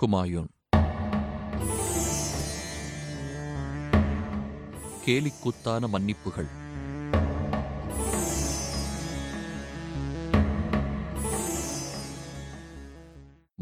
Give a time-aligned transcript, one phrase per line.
[0.00, 0.48] ஹுமாயூன்.
[5.06, 6.48] கேலிக்கூத்தான மன்னிப்புகள்.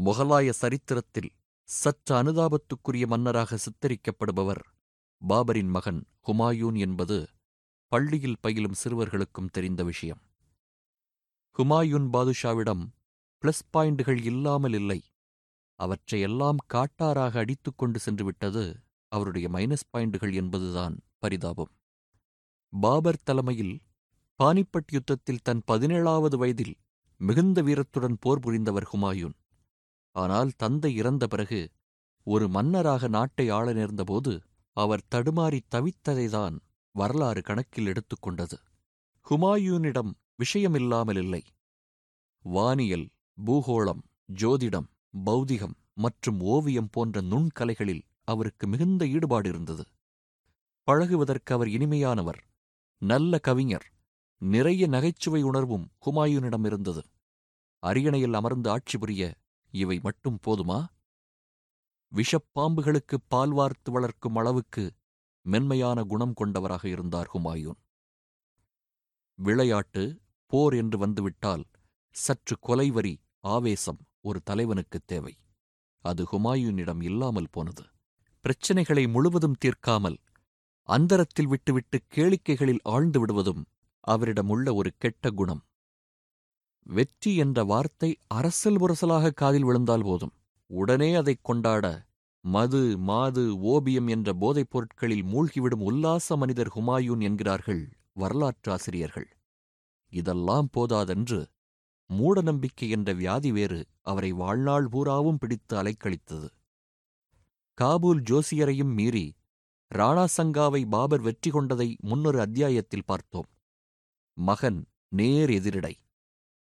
[0.05, 1.29] முகலாய சரித்திரத்தில்
[1.63, 4.61] சற்று அனுதாபத்துக்குரிய மன்னராக சித்தரிக்கப்படுபவர்
[5.29, 7.29] பாபரின் மகன் ஹுமாயூன் என்பது
[7.87, 10.21] பள்ளியில் பயிலும் சிறுவர்களுக்கும் தெரிந்த விஷயம்.
[11.57, 12.85] ஹுமாயூன் பாதுஷாவிடம்
[13.41, 15.03] பிளஸ் பாயிண்டுகள் இல்லாமல் இல்லை.
[15.79, 18.63] அவற்றையெல்லாம் காட்டாராக அடித்துக் கொண்டு சென்றுவிட்டது
[19.11, 21.71] அவருடைய மைனஸ் பாயிண்டுகள் என்பதுதான் பரிதாபம்.
[22.73, 23.75] பாபர் தலைமையில்
[24.39, 26.75] பானிப்பட் யுத்தத்தில் தன் பதினேழாவது வயதில்
[27.19, 29.35] மிகுந்த வீரத்துடன் போர் புரிந்தவர் ஹுமாயூன்.
[30.15, 31.59] ஆனால் தந்தை இறந்த பிறகு
[32.27, 34.33] ஒரு மன்னராக நாட்டை ஆள நேர்ந்தபோது
[34.77, 36.55] அவர் தடுமாறி தவித்ததைதான்
[36.95, 38.57] வரலாறு கணக்கில் எடுத்துக்கொண்டது
[39.25, 40.11] ஹுமாயூனிடம்
[40.43, 41.41] விஷயமில்லாமல் இல்லை
[42.45, 43.07] வானியல்
[43.45, 44.03] பூகோளம்
[44.41, 44.87] ஜோதிடம்
[45.25, 49.85] பௌதிகம் மற்றும் ஓவியம் போன்ற நுண்கலைகளில் அவருக்கு மிகுந்த ஈடுபாடு இருந்தது
[50.87, 52.39] பழகுவதற்கு அவர் இனிமையானவர்.
[53.01, 53.85] நல்ல கவிஞர்.
[54.41, 57.01] நிறைய நகைச்சுவை உணர்வும் ஹுமாயூனிடம் இருந்தது.
[57.83, 59.23] அரியணையில் அமர்ந்து ஆட்சி புரிய
[59.73, 60.79] இவை மட்டும் போதுமா?
[62.11, 64.83] விஷப்பாம்புகளுக்கு பால் வார்த்து வளர்க்கும் அளவுக்கு
[65.45, 67.79] மென்மையான குணம் கொண்டவராக இருந்தார் ஹுமாயூன்.
[69.39, 70.03] விளையாட்டு
[70.51, 71.63] போர் என்று வந்துவிட்டால்
[72.15, 73.99] சற்று கொலைவரி ஆவேசம்.
[74.25, 75.33] ஒரு தலைவனுக்குத் தேவை.
[76.05, 77.83] அது ஹுமாயூனிடம் இல்லாமல் போனது.
[78.45, 80.17] பிரச்சனைகளை முழுவதும் தீர்க்காமல்
[80.89, 83.61] அந்தரத்தில் விட்டுவிட்டு கேளிக்கைகளில் ஆழ்ந்து விடுவதும்
[84.07, 85.61] அவரிடமுள்ள ஒரு கெட்ட குணம்.
[86.85, 90.33] வெற்றி என்ற வார்த்தை அரசல் புரசலாக காதில் விழுந்தால் போதும்.
[90.69, 91.85] உடனே அதைக் கொண்டாட
[92.45, 99.29] மது மாது ஓபியம் என்ற போதைப் பொருட்களில் மூழ்கிவிடும் உல்லாச மனிதர் ஹுமாயூன் என்கிறார்கள் வரலாற்று ஆசிரியர்கள்
[100.13, 101.39] இதெல்லாம் போதாதென்று
[102.13, 106.47] மூடநம்பிக்கை என்ற வியாதி வேறு அவரை வாழ்நாள் பூராவும் பிடித்து அலைக்கழித்தது.
[107.77, 109.35] காபூல் ஜோசியரையும் மீறி
[109.95, 113.49] ராணா சங்காவை பாபர் வெற்றி கொண்டதை முன்னொரு அத்தியாயத்தில் பார்த்தோம்.
[114.33, 115.93] மகன் நேர் எதிரிடை.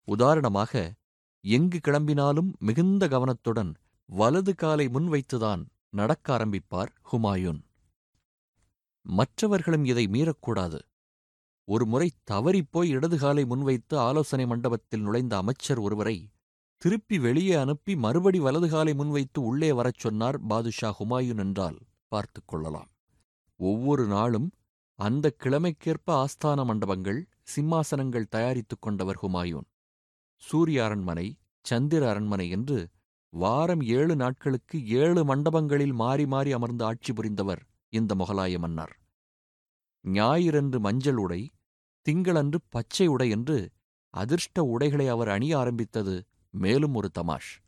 [0.04, 0.94] உதாரணமாக
[1.40, 3.74] எங்கு கிளம்பினாலும் மிகுந்த கவனத்துடன்
[4.06, 7.60] வலது காலை முன்வைத்துதான் நடக்க ஆரம்பிப்பார் ஹுமாயூன்.
[9.02, 10.78] மற்றவர்களும் இதை மீறக்கூடாது.
[11.68, 16.30] ஒருமுறை தவறிப்போய் இடது காலை முன்வைத்து ஆலோசனை மண்டபத்தில் நுழைந்த அமைச்சர் ஒருவரை
[16.76, 21.78] திருப்பி வெளியே அனுப்பி மறுபடி வலது காலை முன்வைத்து உள்ளே வரச் சொன்னார் பாதுஷா ஹுமாயூன் என்றால்
[22.08, 22.88] பார்த்துக் கொள்ளலாம்.
[23.56, 24.50] ஒவ்வொரு நாளும்
[24.98, 29.68] அந்த கிழமைக்கேற்ப ஆஸ்தான மண்டபங்கள் சிம்மாசனங்கள் தயாரித்துக் கொண்டவர் ஹுமாயூன்.
[30.36, 32.88] சூரிய அரண்மனை சந்திர அரண்மனை என்று
[33.32, 38.94] வாரம் ஏழு நாட்களுக்கு ஏழு மண்டபங்களில் மாறி மாறி அமர்ந்து ஆட்சி புரிந்தவர் இந்த முகலாய மன்னர்.
[40.04, 41.50] ஞாயிறன்று மஞ்சள் உடை
[42.08, 43.70] திங்களன்று பச்சை உடை என்று
[44.10, 47.62] அதிர்ஷ்ட உடைகளை அவர் அணிய ஆரம்பித்தது மேலும் ஒரு தமாஷ்.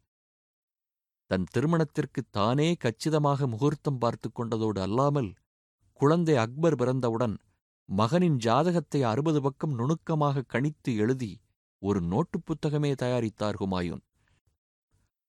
[1.27, 5.33] தன் திருமணத்திற்கு தானே கச்சிதமாக முகூர்த்தம் பார்த்துக் கொண்டதோடு அல்லாமல்
[5.93, 7.37] குழந்தை அக்பர் பிறந்தவுடன்
[7.85, 11.41] மகனின் ஜாதகத்தை அறுபது பக்கம் நுணுக்கமாக கணித்து எழுதி
[11.79, 14.01] ஒரு நோட்டுப் புத்தகமே தயாரித்தார் ஹுமாயூன்.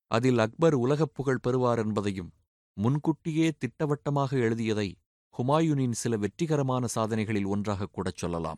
[0.08, 2.32] அதில் அக்பர் உலகப் புகழ் பெறுவார் என்பதையும்
[2.74, 4.98] முன்கூட்டியே திட்டவட்டமாக எழுதியதை
[5.38, 8.58] ஹுமாயூனின் சில வெற்றிகரமான சாதனைகளில் ஒன்றாகக் கூடச் சொல்லலாம்.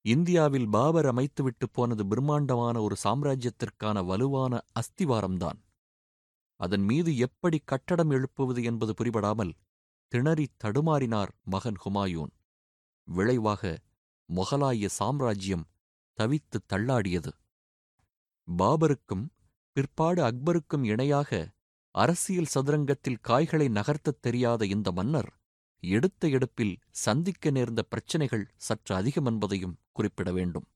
[0.00, 5.58] இந்தியாவில் பாபர் அமைத்துவிட்டு போனது பிரம்மாண்டமான ஒரு சாம்ராஜ்யத்திற்கான வலுவான அஸ்திவாரம்தான்.
[6.56, 9.52] அதன் மீது எப்படி கட்டடம் எழுப்புவது என்பது புரிபடாமல்
[10.08, 12.30] திணறித் தடுமாறினார் மகன் ஹுமாயூன்.
[13.04, 13.78] விளைவாக
[14.34, 15.66] முகலாய சாம்ராஜ்யம்
[16.14, 17.32] தவித்துத் தள்ளாடியது.
[18.58, 19.28] பாபருக்கும்
[19.72, 21.52] பிற்பாடு அக்பருக்கும் இணையாக
[21.90, 25.37] அரசியல் சதுரங்கத்தில் காய்களை நகர்த்தத் தெரியாத இந்த மன்னர்
[25.82, 30.66] எடுத்த எடுப்பில் சந்திக்க நேர்ந்த பிரச்சினைகள் சற்று அதிகம் என்பதையும் குறிப்பிட வேண்டும்.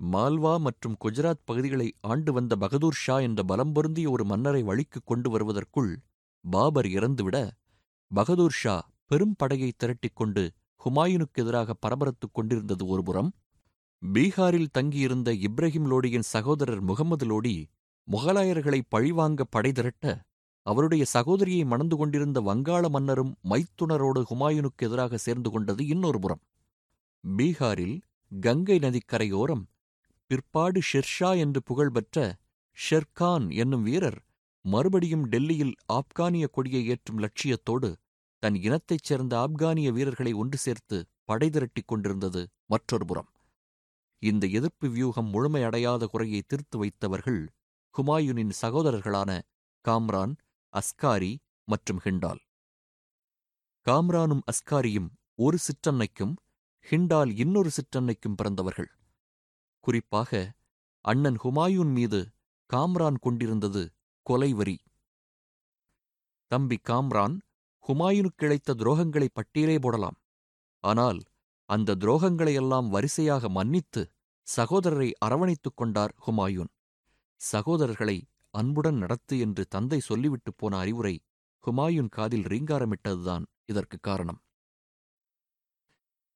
[0.00, 5.30] மால்வா மற்றும் குஜராத் பகுதிகளை ஆண்டு வந்த பகதூர் ஷா என்ற பலம் பொருந்திய ஒரு மன்னரை வழிக்குக் கொண்டு
[5.30, 5.92] வருவதற்குள்
[6.44, 7.36] பாபர் இறந்துவிட
[8.10, 10.42] பகதூர் ஷா பெரும் படையை திரட்டிக் கொண்டு
[10.80, 13.30] ஹுமாயூனுக்கு எதிராக பரபரத்துக் கொண்டிருந்தது ஒருபுறம்
[14.02, 17.56] பீகாரில் தங்கியிருந்த இப்ராஹிம் லோடியின் சகோதரர் முகமது லோடி
[18.08, 20.06] முகலாயர்களை பழிவாங்க படை திரட்ட
[20.66, 26.42] அவருடைய சகோதரியை மணந்து கொண்டிருந்த வங்காள மன்னரும் மைத்துனரோடு ஹுமாயூனுக்கு எதிராக சேர்ந்து கொண்டது இன்னொரு புறம்.
[27.24, 27.96] பீகாரில்
[28.32, 29.64] கங்கை நதிக்கரையோரம்
[30.30, 32.18] பிற்பாடு ஷெர்ஷா என்று புகழ்பெற்ற
[32.78, 34.20] ஷெர்கான் என்னும் வீரர்
[34.64, 37.90] மறுபடியும் டெல்லியில் ஆப்கானிய கொடியை ஏற்றும் லட்சியத்தோடு
[38.42, 43.28] தன் இனத்தைச் சேர்ந்த ஆப்கானிய வீரர்களை ஒன்று சேர்த்து படை திரட்டிக் கொண்டிருந்தது மற்றொரு புறம்.
[44.22, 47.40] இந்த எதிர்ப்பு வியூகம் முழுமையடையாத குறையை தீர்த்து வைத்தவர்கள்
[47.94, 49.30] ஹுமாயூனின் சகோதரர்களான
[49.84, 50.32] காம்ரான்
[50.74, 51.32] அஸ்காரி
[51.68, 52.40] மற்றும் ஹிண்டால்.
[53.86, 56.32] காம்ரானும் அஸ்காரியும் ஒரு சிற்றன்னைக்கும்
[56.86, 58.90] ஹிண்டால் இன்னொரு சிற்றன்னைக்கும் பிறந்தவர்கள்.
[59.84, 60.40] குறிப்பாக
[61.04, 62.20] அண்ணன் ஹுமாயூன் மீது
[62.70, 63.82] காம்ரான் கொண்டிருந்தது
[64.26, 64.76] கொலைவரி
[66.50, 67.36] தம்பி காம்ரான்
[67.84, 70.18] ஹுமாயூனுக்கு இழைத்த துரோகங்களை பட்டியலே போடலாம்.
[70.84, 71.20] ஆனால்
[71.68, 74.02] அந்த துரோகங்களையெல்லாம் வரிசையாக மன்னித்து
[74.46, 76.72] சகோதரரை அரவணைத்துக் கொண்டார் ஹுமாயூன்.
[77.40, 78.18] சகோதரர்களை
[78.54, 81.14] அன்புடன் நடத்து என்று தந்தை சொல்லிவிட்டுப் போன அறிவுரை
[81.64, 84.40] ஹுமாயூன் காதில் ரீங்காரமிட்டதுதான் இதற்கு காரணம்.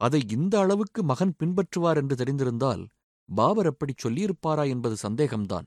[0.01, 2.83] அதை இந்த அளவுக்கு மகன் பின்பற்றுவார் என்று தெரிந்திருந்தால்
[3.29, 5.67] பாபர் அப்படிச் சொல்லியிருப்பாரா என்பது சந்தேகம்தான்.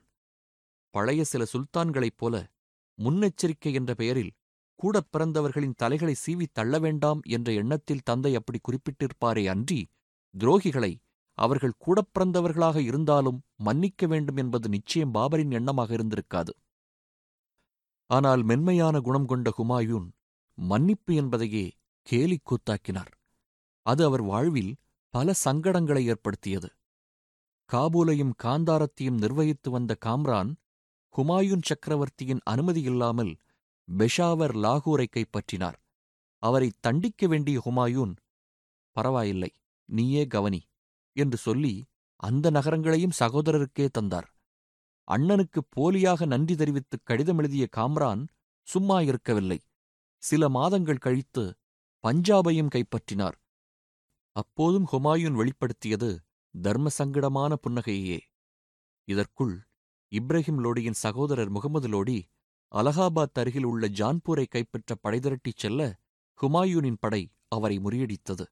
[0.94, 2.36] பழைய சில சுல்தான்களைப் போல
[2.98, 4.32] முன்னெச்சரிக்கை என்ற பெயரில்
[4.80, 9.82] கூடப் பிறந்தவர்களின் தலைகளை சீவித் தள்ள வேண்டாம் என்ற எண்ணத்தில் தந்தை அப்படி குறிப்பிட்டிருப்பாரே அன்றி
[10.34, 10.92] துரோகிகளை
[11.40, 16.54] அவர்கள் கூடப் பிறந்தவர்களாக இருந்தாலும் மன்னிக்க வேண்டும் என்பது நிச்சயம் பாபரின் எண்ணமாக இருந்திருக்காது.
[18.10, 20.08] ஆனால் மென்மையான குணம் கொண்ட ஹுமாயூன்
[20.56, 21.66] மன்னிப்பு என்பதையே
[22.08, 23.14] கேலிக் கூத்தாக்கினார்.
[23.86, 24.76] அது அவர் வாழ்வில்
[25.14, 26.70] பல சங்கடங்களை ஏற்படுத்தியது.
[27.70, 30.52] காபூலையும் காந்தாரத்தையும் நிர்வகித்து வந்த காம்ரான்
[31.18, 33.34] ஹுமாயூன் சக்கரவர்த்தியின் அனுமதியில்லாமல்
[33.98, 35.80] பெஷாவர் லாகூரை கைப்பற்றினார்.
[36.44, 38.14] அவரை தண்டிக்க வேண்டிய ஹுமாயூன்
[38.92, 39.52] பரவாயில்லை
[39.86, 40.62] நீயே கவனி
[41.16, 41.74] என்று சொல்லி
[42.16, 44.30] அந்த நகரங்களையும் சகோதரருக்கே தந்தார்.
[45.08, 48.28] அண்ணனுக்கு போலியாக நன்றி தெரிவித்து கடிதம் எழுதிய காம்ரான்
[48.68, 49.60] சும்மா இருக்கவில்லை.
[50.24, 51.44] சில மாதங்கள் கழித்து
[52.04, 53.38] பஞ்சாபையும் கைப்பற்றினார்.
[54.36, 56.10] அப்போதும் ஹுமாயூன் வெளிப்படுத்தியது
[56.52, 58.20] தர்ம சங்கடமான புன்னகையே.
[59.08, 59.56] இதற்குள்
[60.12, 62.20] இப்ராஹிம் லோடியின் சகோதரர் முகமது லோடி
[62.72, 66.00] அலகாபாத் அருகில் உள்ள ஜான்பூரை கைப்பற்ற படைதிரட்டிச் செல்ல
[66.40, 68.46] ஹுமாயூனின் படை அவரை முறியடித்தது.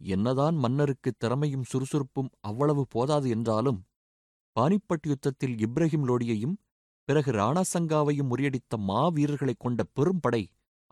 [0.00, 3.80] என்னதான் மன்னருக்கு திறமையும் சுறுசுறுப்பும் அவ்வளவு போதாது என்றாலும்
[4.56, 6.56] பானிப்பட் யுத்தத்தில் இப்ராஹிம் லோடியையும்
[7.08, 10.42] பிறகு ராணாசங்காவையும் முறியடித்த மாவீரர்களைக் கொண்ட பெரும்படை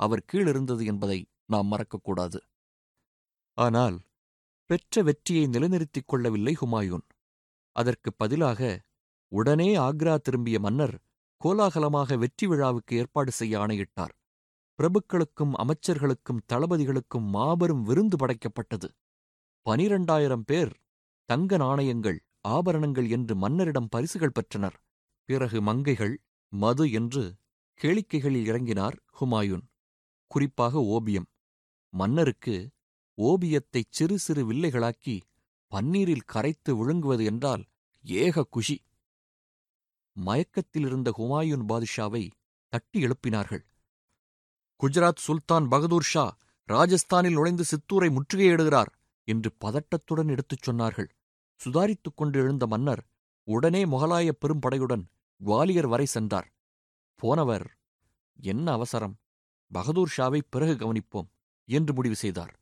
[0.01, 2.39] அவர் கீழிருந்தது என்பதை நாம் மறக்கக்கூடாது
[3.59, 3.97] ஆனால்
[4.71, 7.07] பெற்ற வெற்றியை நிலைநிறுத்திக் கொள்ளவில்லை ஹுமாயூன்.
[7.77, 8.61] அதற்குப் பதிலாக
[9.33, 10.97] உடனே ஆக்ரா திரும்பிய மன்னர்
[11.41, 14.15] கோலாகலமாக வெற்றி விழாவுக்கு ஏற்பாடு செய்ய ஆணையிட்டார்.
[14.79, 18.89] பிரபுக்களுக்கும் அமைச்சர்களுக்கும் தளபதிகளுக்கும் மாபெரும் விருந்து படைக்கப்பட்டது.
[19.67, 20.73] பனிரெண்டாயிரம் பேர்
[21.25, 24.79] தங்க நாணயங்கள் ஆபரணங்கள் என்று மன்னரிடம் பரிசுகள் பெற்றனர்.
[25.29, 26.15] பிறகு மங்கைகள்
[26.53, 27.25] மது என்று
[27.81, 29.67] கேளிக்கைகளில் இறங்கினார் ஹுமாயூன்.
[30.27, 31.29] குறிப்பாக ஓபியம்.
[31.93, 32.57] மன்னருக்கு
[33.19, 35.17] ஓபியத்தைச் சிறு சிறு வில்லைகளாக்கி
[35.71, 37.65] பன்னீரில் கரைத்து விழுங்குவது என்றால்
[38.05, 38.77] ஏக குஷி.
[40.17, 42.25] மயக்கத்திலிருந்த ஹுமாயூன் பாதுஷாவை
[42.69, 43.65] தட்டி எழுப்பினார்கள்.
[44.83, 46.37] குஜராத் சுல்தான் பகதூர் ஷா
[46.69, 48.91] ராஜஸ்தானில் நுழைந்து சித்தூரை முற்றுகையிடுகிறார்
[49.29, 51.09] என்று பதட்டத்துடன் எடுத்துச் சொன்னார்கள்.
[51.61, 53.03] சுதாரித்துக் கொண்டு எழுந்த மன்னர்
[53.49, 55.05] உடனே முகலாய பெரும்படையுடன்
[55.41, 56.49] குவாலியர் வரை சென்றார்.
[57.15, 57.67] போனவர்
[58.41, 59.15] என்ன அவசரம்?
[59.71, 61.29] பகதூர் ஷாவை பிறகு கவனிப்போம்
[61.69, 62.61] என்று முடிவு செய்தார்.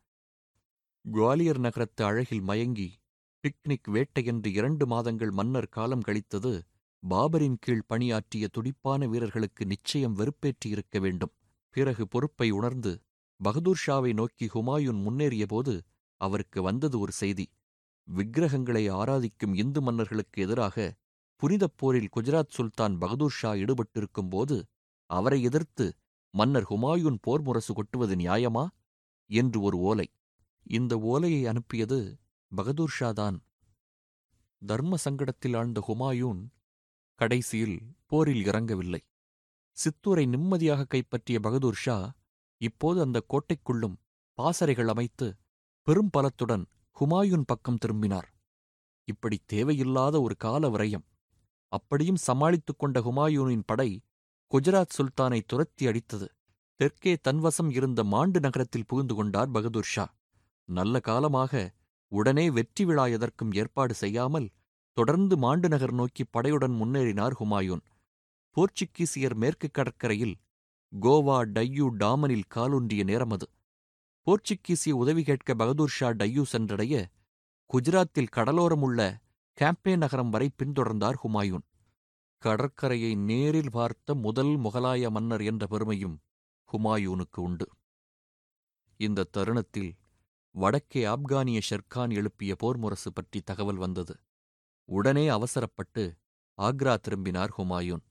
[1.05, 2.89] குவாலியர் நகரத்து அழகில் மயங்கி
[3.45, 6.53] பிக்னிக் வேட்டை என்று இரண்டு மாதங்கள் மன்னர் காலம் கழித்தது
[7.03, 11.33] பாபரின் கீழ் பணியாற்றிய துடிப்பான வீரர்களுக்கு நிச்சயம் வெறுப்பேற்றியிருக்க வேண்டும்.
[11.71, 12.93] பிறகு பொறுப்பை உணர்ந்து
[13.41, 15.81] பகதூர் ஷாவை நோக்கி ஹுமாயூன் முன்னேறியபோது
[16.21, 17.47] அவருக்கு வந்தது ஒரு செய்தி.
[18.09, 20.95] விக்கிரகங்களை ஆராதிக்கும் இந்து மன்னர்களுக்கு எதிராக
[21.43, 24.57] புனிதப் போரில் குஜராத் சுல்தான் பகதூர் ஷா ஈடுபட்டிருக்கும் போது
[25.11, 25.87] அவரை எதிர்த்து
[26.35, 28.65] மன்னர் ஹுமாயூன் போர் முரசு கொட்டுவது நியாயமா?
[29.31, 30.09] என்று ஒரு ஓலை.
[30.63, 31.99] இந்த ஓலையை அனுப்பியது
[32.53, 33.39] பகதூர் ஷா தான்.
[34.67, 36.43] தர்ம சங்கடத்தில் ஆழ்ந்த ஹுமாயூன்
[37.15, 39.01] கடைசியில் போரில் இறங்கவில்லை.
[39.77, 41.97] சித்தூரை நிம்மதியாக கைப்பற்றிய பகதூர் ஷா
[42.61, 43.97] இப்போது அந்த கோட்டைக்குள்ளும்
[44.39, 45.27] பாசறைகள் அமைத்து
[45.87, 46.65] பெரும் பலத்துடன்
[46.97, 48.29] ஹுமாயூன் பக்கம் திரும்பினார்.
[49.09, 51.07] இப்படி தேவையில்லாத ஒரு கால விரயம்.
[51.73, 53.91] அப்படியும் சமாளித்துக் கொண்ட ஹுமாயூனின் படை
[54.53, 56.27] குஜராத் சுல்தானை துரத்தி அடித்தது.
[56.81, 60.07] தெற்கே தன்வசம் இருந்த மாண்டு நகரத்தில் புகுந்து கொண்டார் பகதூர் ஷா.
[60.69, 61.53] நல்ல காலமாக
[62.13, 64.49] உடனே வெற்றி விழா எதற்கும் ஏற்பாடு செய்யாமல்
[64.97, 67.85] தொடர்ந்து மாண்டு நகர் நோக்கி படையுடன் முன்னேறினார் ஹுமாயூன்.
[68.57, 70.35] போர்ச்சுகீசியர் மேற்கு கடற்கரையில்
[70.93, 73.47] கோவா டையூ டாமனில் காலூன்றிய நேரம் அது.
[74.27, 76.95] போர்ச்சுகீசிய உதவி கேட்க பகதூர் ஷா டையூ சென்றடைய
[77.71, 79.01] குஜராத்தில் கடலோரம் உள்ள
[79.59, 81.65] கேம்பே நகரம் வரை பின்தொடர்ந்தார் ஹுமாயூன்.
[82.43, 86.17] கடற்கரையை நேரில் பார்த்த முதல் முகலாய மன்னர் என்ற பெருமையும்
[86.71, 87.67] ஹுமாயூனுக்கு உண்டு.
[89.01, 89.91] இந்த தருணத்தில்
[90.55, 94.15] வடக்கே ஆப்கானிய ஷெர்கான் எழுப்பிய போர் முரசு பற்றி தகவல் வந்தது.
[94.89, 96.05] உடனே அவசரப்பட்டு
[96.59, 98.05] ஆக்ரா திரும்பினார் ஹுமாயூன்.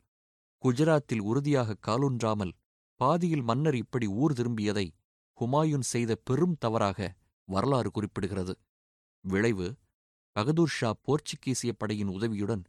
[0.63, 2.51] குஜராத்தில் உறுதியாக காலூன்றாமல்
[2.99, 4.87] பாதியில் மன்னர் இப்படி ஊர் திரும்பியதை
[5.37, 7.15] ஹுமாயூன் செய்த பெரும் தவறாக
[7.47, 8.53] வரலாறு குறிப்பிடுகிறது.
[9.25, 9.67] விளைவு
[10.35, 12.63] பகதூர் ஷா போர்ச்சுகீசிய படையின் உதவியுடன்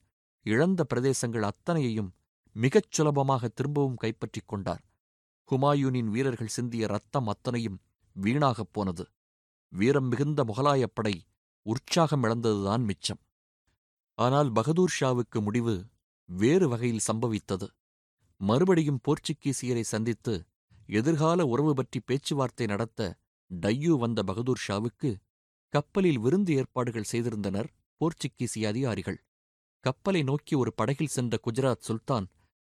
[0.47, 2.11] இழந்த பிரதேசங்கள் அத்தனையையும்
[2.57, 4.83] மிகச் சுலபமாக திரும்பவும் கைப்பற்றிக் கொண்டார்.
[5.49, 7.79] ஹுமாயூனின் வீரர்கள் சிந்திய ரத்தம் அத்தனையும்
[8.17, 9.05] வீணாகப் போனது.
[9.73, 11.15] வீரம் மிகுந்த முகலாயப் படை
[11.67, 13.21] உற்சாகம் இழந்ததுதான் மிச்சம்.
[14.19, 15.75] ஆனால் பகதூர் ஷாவுக்கு முடிவு
[16.29, 17.67] வேறு வகையில் சம்பவித்தது.
[18.41, 20.35] மறுபடியும் போர்ச்சுகீசியரை சந்தித்து
[20.87, 23.19] எதிர்கால உறவு பற்றி பேச்சுவார்த்தை நடத்த
[23.61, 25.11] டையூ வந்த பகதூர் ஷாவுக்கு
[25.69, 27.69] கப்பலில் விருந்து ஏற்பாடுகள் செய்திருந்தனர்
[28.01, 29.19] போர்ச்சுகீசிய அதிகாரிகள்.
[29.85, 32.27] கப்பலை நோக்கி ஒரு படகில் சென்ற குஜராத் சுல்தான்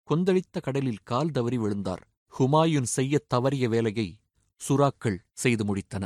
[0.08, 2.04] கொந்தளித்த கடலில் கால் தவறி விழுந்தார்.
[2.40, 4.20] ஹுமாயூன் செய்யத் தவறிய வேலையை
[4.62, 6.06] சுறாக்கள் செய்து முடித்தன.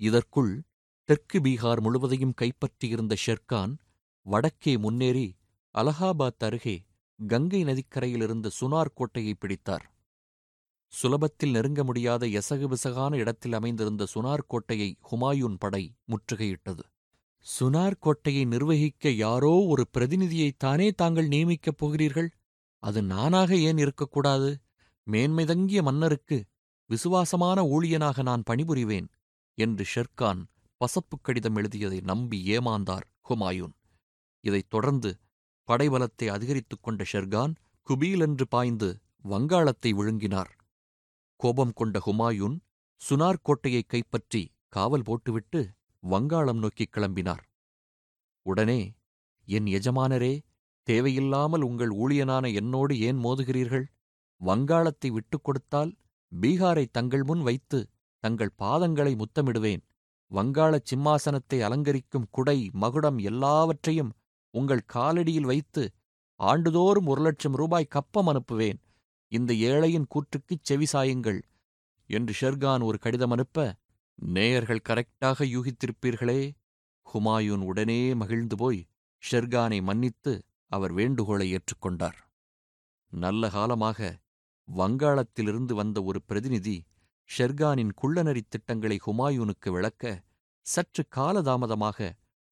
[0.00, 0.62] இதற்குள்
[1.04, 3.74] தெற்கு பீகார் முழுவதையும் கைப்பற்றியிருந்த ஷெர்கான்
[4.26, 5.26] வடக்கே முன்னேறி
[5.74, 6.76] அலகாபாத் அருகே
[7.26, 9.94] கங்கை நதிக்கரையிலிருந்த சுனார் கோட்டையை பிடித்தார்.
[11.02, 16.80] சுலபத்தில் நெருங்க முடியாத எசகுபிசகான இடத்தில் அமைந்திருந்த சுனார் கோட்டையை ஹுமாயூன் படை முற்றுகையிட்டது.
[17.60, 22.30] சுனார் கோட்டையை நிர்வகிக்க யாரோ ஒரு பிரதிநிதியைத்தானே தாங்கள் நியமிக்கப் போகிறீர்கள்?
[22.78, 24.60] அது நானாக ஏன் இருக்கக்கூடாது?
[25.10, 26.44] மேன்மைதங்கிய மன்னருக்கு
[26.86, 29.08] விசுவாசமான ஊழியனாக நான் பணிபுரிவேன்
[29.54, 30.44] என்று ஷெர்கான்
[30.76, 33.72] பசப்புக் கடிதம் எழுதியதை நம்பி ஏமாந்தார் ஹுமாயூன்.
[34.40, 35.18] இதைத் தொடர்ந்து
[35.70, 37.52] படைபலத்தை அதிகரித்துக் கொண்ட ஷெர்கான்
[37.86, 38.88] குபீல் என்று பாய்ந்து
[39.24, 40.50] வங்காளத்தை விழுங்கினார்.
[41.40, 42.56] கோபம் கொண்ட ஹுமாயூன்
[43.00, 45.60] சுனார் கோட்டையை கைப்பற்றி காவல் போட்டுவிட்டு
[46.02, 47.44] வங்காளம் நோக்கிக் கிளம்பினார்.
[48.46, 48.80] உடனே
[49.48, 50.34] என் எஜமானரே
[50.86, 53.86] தேவையில்லாமல் உங்கள் ஊழியனான என்னோடு ஏன் மோதுகிறீர்கள்?
[54.40, 55.92] வங்காளத்தை விட்டுக் கொடுத்தால்
[56.32, 57.78] பீகாரை தங்கள் முன் வைத்து
[58.24, 59.82] தங்கள் பாதங்களை முத்தமிடுவேன்.
[60.30, 64.12] வங்காளச் சிம்மாசனத்தை அலங்கரிக்கும் குடை மகுடம் எல்லாவற்றையும்
[64.50, 65.82] உங்கள் காலடியில் வைத்து
[66.40, 68.78] ஆண்டுதோறும் ஒரு லட்சம் ரூபாய் கப்பம் அனுப்புவேன்.
[69.32, 71.40] இந்த ஏழையின் கூற்றுக்குச் செவிசாயுங்கள்
[72.10, 73.74] என்று ஷெர்கான் ஒரு கடிதம் அனுப்ப
[74.14, 76.40] நேயர்கள் கரெக்டாக யூகித்திருப்பீர்களே.
[77.06, 78.80] ஹுமாயூன் உடனே மகிழ்ந்து போய்
[79.22, 80.32] ஷெர்கானை மன்னித்து
[80.70, 82.18] அவர் வேண்டுகோளை ஏற்றுக்கொண்டார்.
[83.12, 84.18] நல்ல காலமாக
[84.68, 86.76] வங்காளத்திலிருந்து வந்த ஒரு பிரதிநிதி
[87.30, 90.22] ஷெர்கானின் குள்ளநரி திட்டங்களை ஹுமாயூனுக்கு விளக்க
[90.66, 91.98] சற்று காலதாமதமாக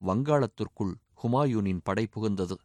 [0.02, 2.56] வங்காளத்திற்குள் ஹுமாயூனின் படை புகுந்தது.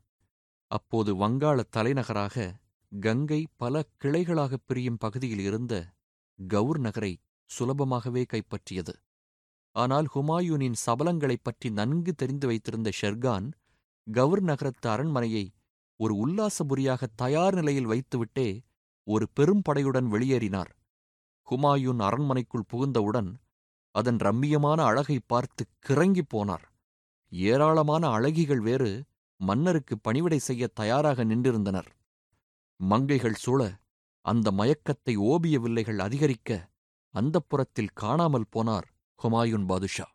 [0.68, 2.60] அப்போது வங்காளத் தலைநகராக
[3.00, 5.94] கங்கை பல கிளைகளாகப் பிரியும் பகுதியில் இருந்த
[6.48, 7.20] கவுர் நகரை
[7.60, 8.94] சுலபமாகவே கைப்பற்றியது.
[9.72, 13.52] ஆனால் ஹுமாயூனின் சபலங்களைப் பற்றி நன்கு தெரிந்து வைத்திருந்த ஷெர்கான்
[14.12, 15.54] கவுர் நகரத்து அரண்மனையை
[15.96, 18.60] ஒரு உல்லாசபுரியாக தயார் நிலையில் வைத்துவிட்டே
[19.04, 20.72] ஒரு பெரும் படையுடன் வெளியேறினார்.
[21.52, 23.34] ஹுமாயூன் அரண்மனைக்குள் புகுந்தவுடன்
[23.92, 26.72] அதன் ரம்மியமான அழகை பார்த்து கிறங்கிப் போனார்.
[27.34, 29.06] ஏராளமான அழகிகள் வேறு
[29.40, 31.90] மன்னருக்கு பணிவிடை செய்ய தயாராக நின்றிருந்தனர்.
[32.80, 33.62] மங்கைகள் சூழ
[34.26, 36.70] அந்த மயக்கத்தை ஓபிய வில்லைகள் அதிகரிக்க
[37.14, 38.88] அந்தப்புறத்தில் காணாமல் போனார்
[39.24, 40.06] ஹுமாயூன் பாதுஷா.